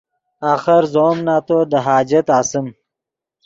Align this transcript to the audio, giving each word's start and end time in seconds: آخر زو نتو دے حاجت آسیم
آخر 0.53 0.83
زو 0.93 1.07
نتو 1.25 1.57
دے 1.71 1.79
حاجت 1.85 2.25
آسیم 2.39 2.67